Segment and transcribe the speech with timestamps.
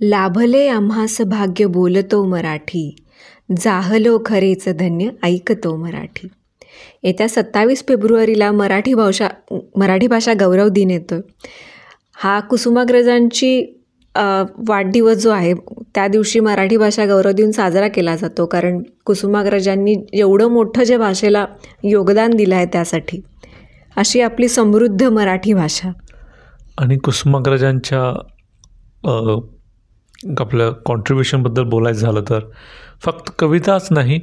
[0.00, 2.84] लाभले आम्हास भाग्य बोलतो मराठी.
[3.60, 6.28] जाहलो खरेच धन्य ऐकतो मराठी.
[7.02, 9.28] येत्या सत्तावीस फेब्रुवारीला मराठी भाषा
[9.76, 11.14] मराठी भाषा गौरव दिन येतो
[12.22, 13.60] हा कुसुमाग्रजांची
[14.68, 15.52] वाढदिवस जो आहे
[15.94, 18.46] त्या दिवशी मराठी भाषा गौरव दिन साजरा केला जातो.
[18.46, 21.44] कारण कुसुमाग्रजांनी एवढं मोठं जे भाषेला
[21.84, 23.20] योगदान दिलं आहे त्यासाठी
[23.96, 25.90] अशी आपली समृद्ध मराठी भाषा.
[26.78, 28.12] आणि कुसुमाग्रजांच्या
[30.40, 32.40] आपलं कॉन्ट्रीब्युशनबद्दल बोलायचं झालं तर.
[33.04, 34.20] फक्त कविताच नाही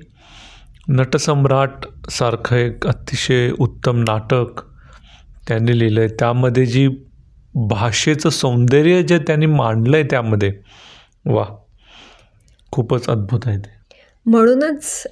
[0.90, 4.62] नटसम्राट सारखं एक अतिशय उत्तम नाटक
[5.48, 6.88] त्यांनी लिहिलं आहे त्यामध्ये जी
[7.70, 10.52] भाषेचं सौंदर्य जे त्यांनी मांडलं आहे त्यामध्ये
[11.26, 11.44] वा
[12.72, 13.76] खूपच अद्भुत आहे ते.
[14.26, 15.04] म्हणूनच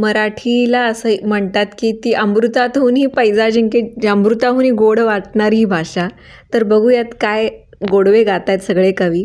[0.00, 6.08] मराठीला असं म्हणतात की ती अमृतातहूनही पैजा जिंके अमृताहूनही गोड वाटणारी ही भाषा.
[6.54, 7.48] तर बघूयात काय
[7.90, 9.24] गोडवे गात आहेत सगळे कवी.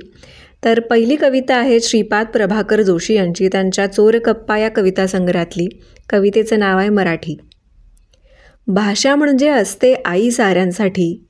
[0.66, 3.48] तर पहिली कविता आहे श्रीपाद प्रभाकर जोशी यांची.
[3.48, 5.68] त्यांच्या चोर कप्पा या कविता संग्रहातली.
[6.10, 7.38] कवितेचं नाव आहे मराठी.
[8.68, 11.26] भाषा म्हणजे असते आई साऱ्यांसाठी.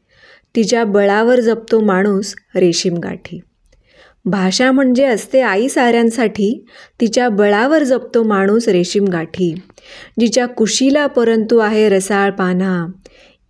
[0.55, 3.39] तिच्या बळावर जपतो माणूस रेशीम गाठी.
[4.25, 6.66] भाषा म्हणजे असते आई साऱ्यांसाठी.
[7.02, 9.55] तिच्या बळावर जपतो माणूस रेशीम गाठी.
[10.19, 12.86] जिच्या कुशीला परंतु आहे रसाळ पाना.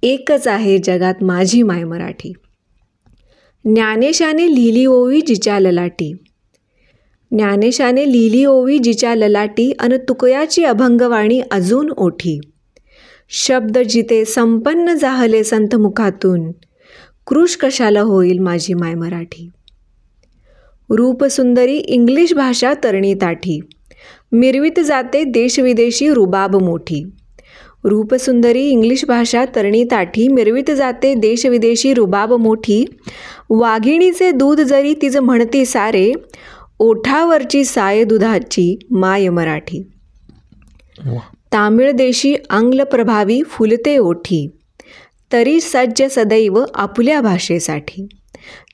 [0.04, 2.34] एकच आहे जगात माझी माय मराठी.
[3.66, 6.14] ज्ञानेशाने लिहिली ओवी जिच्या ललाटी.
[7.32, 12.40] ज्ञानेशाने लिहिली ओवी जिच्या ललाटी अन तुकयाची अभंगवाणी अजून ओठी.
[13.30, 16.52] शब्द जिते संपन्न जाहले संत मुखातून
[17.28, 19.50] कृष कशाला होईल माझी माय मराठी?
[20.90, 23.60] रूपसुंदरी इंग्लिश भाषा तरणी ताठी.
[24.32, 27.04] मिरवीत जाते देशविदेशी रुबाब मोठी.
[27.84, 32.86] रूपसुंदरी इंग्लिश भाषा तरणी ताठी मिरवीत जाते देशविदेशी रुबाब मोठी.
[33.50, 36.12] वाघिणीचे दूध जरी तिचं म्हणती सारे
[36.80, 39.82] ओठावरची साय दुधाची माय मराठी.
[41.54, 44.48] तामिळ देशी आंग्ल प्रभावी फुलते ओठी.
[45.34, 48.08] तरी सज्ज सदैव आपुल्या भाषेसाठी.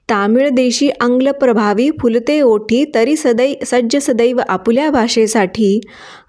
[0.09, 5.79] तामिळ देशी आंग्ल प्रभावी फुलते ओठी तरी सदै सज्ज सदैव आपुल्या भाषेसाठी.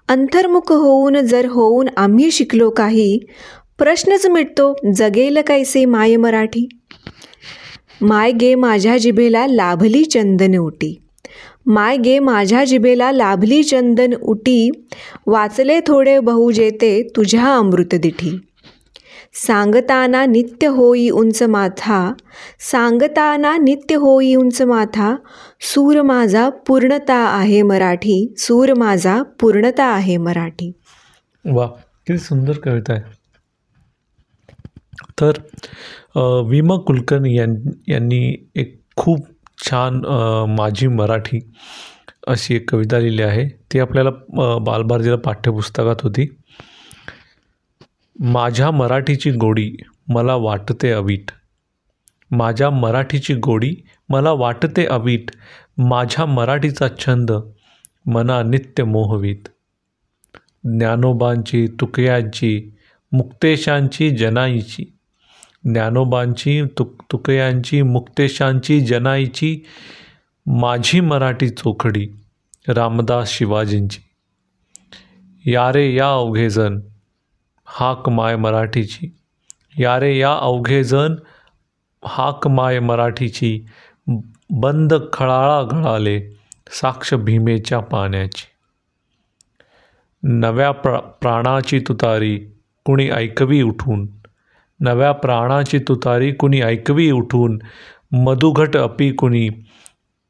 [0.09, 3.19] अंतर्मुख होऊन जर होऊन आम्ही शिकलो काही
[3.77, 6.67] प्रश्नच मिटतो जगेल कैसे माय मराठी?
[8.01, 10.97] माय गे माझ्या जिभेला लाभली चंदन उटी.
[11.65, 14.69] माय गे माझ्या जिभेला लाभली चंदन उटी.
[15.27, 18.37] वाचले थोडे बहु जेते तुझ्या अमृतदिठी
[19.45, 21.99] सांगताना नित्य होई उंच माथा
[22.71, 25.15] सांगताना नित्य होई उंच माथा
[25.61, 30.71] सूर माझा पूर्णता आहे मराठी सूर माझा पूर्णता आहे मराठी.
[31.45, 33.01] वा किती सुंदर कविता आहे.
[35.21, 35.31] तर
[36.49, 39.25] विमा कुलकर्णी यांनी एक खूप
[39.65, 40.01] छान
[40.57, 41.39] माझी मराठी
[42.27, 43.47] अशी एक कविता लिहिली आहे.
[43.73, 44.09] ती आपल्याला
[44.65, 46.27] बालभारतीला पाठ्यपुस्तकात होती.
[48.19, 49.75] माझ्या मराठीची गोडी
[50.07, 51.31] मला वाटते अवीट.
[52.31, 53.75] माझ्या मराठीची गोडी
[54.09, 55.31] मला वाटते अवीट.
[55.77, 57.31] माझ्या मराठीचा छंद
[58.05, 59.47] मना नित्य मोहवीत.
[60.63, 62.71] ज्ञानोबांची तुकयांची
[63.11, 64.85] मुक्तेशांची जनाईची.
[65.63, 69.65] ज्ञानोबांची तुक तुकयांची मुक्तेशांची जनाईची
[70.45, 72.07] माझी मराठी चोखडी
[72.67, 73.99] रामदास शिवाजींची.
[75.51, 76.79] यारे या अवघेजन
[77.69, 79.15] हाक माय मराठीची.
[79.79, 81.15] यारे या अवघे जण
[82.05, 83.65] हाक माय मराठीची
[84.49, 86.19] बंद खळाळा घळाले
[86.71, 88.45] साक्ष भीमेच्या पाण्याची.
[90.23, 92.35] नव्या प्रा प्राणाची तुतारी
[92.85, 94.07] कुणी ऐकवी उठून.
[94.79, 97.59] नव्या प्राणाची तुतारी कुणी ऐकवी उठून.
[98.11, 99.49] मधुघट अपी कुणी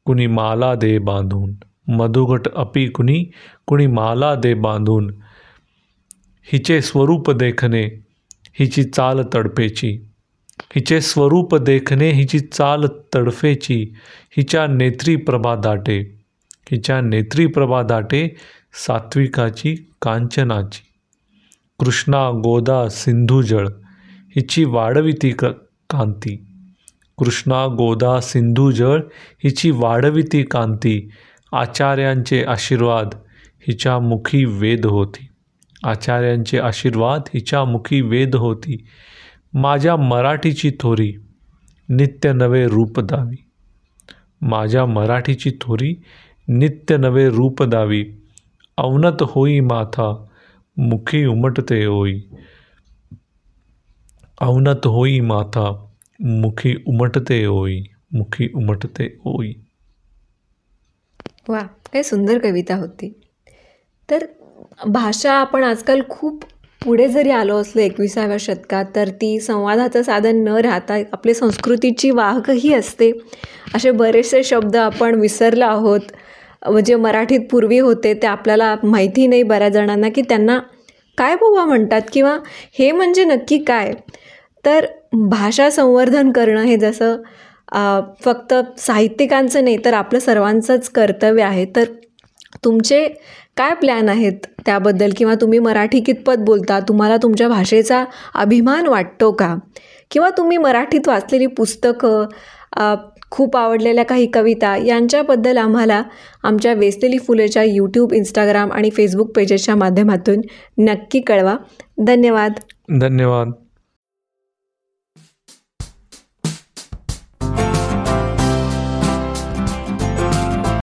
[0.04, 1.54] कुणी माला दे बांधून.
[1.88, 3.24] मधुघट अपी कुणी
[3.66, 5.14] कुणी माला दे बांधून.
[6.52, 7.82] हिचे स्वरूप देखणे
[8.52, 9.98] हिची चाल तडफेची.
[10.74, 12.84] हिचे स्वरूप देखणे हिची चाल
[13.14, 13.94] तडफेची
[14.36, 16.20] हिच्या नेत्री प्रभा दाटे.
[16.70, 18.36] हिच्या नेत्री प्रभा दाटे
[18.86, 20.86] सात्विकाची कांचनाची.
[21.78, 23.68] कृष्णा गोदा सिंधुजळ
[24.36, 25.44] हिची वाढविती क
[25.90, 26.46] कांती.
[27.18, 29.00] कृष्णा गोदा सिंधुजळ
[29.44, 31.10] हिची वाढविती कांती.
[31.52, 33.08] आचार्यांचे आशीर्वाद
[33.60, 35.27] हिच्या मुखी वेद होती.
[35.84, 38.86] आचार्यांचे आशीर्वाद हिच्या मुखी वेद होती.
[39.54, 41.12] माझ्या मराठीची थोरी
[41.88, 43.36] नित्य नवे रूप दावी.
[44.40, 46.02] माझ्या मराठीची थोरी
[46.48, 48.04] नित्य नवे रूप दावी.
[48.76, 50.24] अवनत होई माथा
[50.76, 52.20] मुखी उमटते होई
[54.40, 57.82] अवनत होई माथा मुखी उमटते होई
[58.12, 59.52] मुखी उमटते होई
[61.48, 63.17] वा काय सुंदर कविता होती.
[64.08, 64.26] तर
[64.88, 66.44] भाषा आपण आजकाल खूप
[66.82, 72.72] पुढे जरी आलो असलो एकविसाव्या शतकात तर ती संवादाचं साधन न राहता आपली संस्कृतीची वाहकही
[72.74, 73.10] असते.
[73.74, 76.00] असे बरेचसे शब्द आपण विसरलो आहोत.
[76.66, 80.58] म्हणजे मराठीत पूर्वी होते ते आपल्याला माहिती नाही बऱ्याच जणांना की त्यांना
[81.18, 82.36] काय बोवा म्हणतात किंवा
[82.78, 83.92] हे म्हणजे नक्की काय?
[84.64, 84.86] तर
[85.30, 87.16] भाषा संवर्धन करणं हे जसं
[88.24, 91.64] फक्त साहित्यिकांचं नाही तर आपलं सर्वांचंच कर्तव्य आहे.
[91.76, 91.84] तर
[92.64, 93.06] तुमचे
[93.56, 95.10] काय प्लॅन आहेत त्याबद्दल?
[95.16, 96.80] किंवा तुम्ही मराठी कितपत बोलता?
[96.80, 98.04] तुम्हाला तुमच्या भाषेचा
[98.34, 99.54] अभिमान वाटतो का?
[100.10, 102.96] किंवा तुम्ही मराठीत वाचलेली पुस्तकं
[103.30, 106.02] खूप आवडलेल्या काही कविता यांच्याबद्दल आम्हाला
[106.42, 110.40] आमच्या वेचलेली फुलेच्या यूट्यूब इंस्टाग्राम आणि फेसबुक पेजेसच्या माध्यमातून
[110.78, 111.56] नक्की कळवा.
[111.98, 112.52] धन्यवाद.
[113.00, 113.50] धन्यवाद.